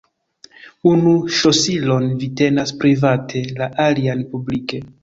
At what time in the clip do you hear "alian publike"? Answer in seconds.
3.89-4.87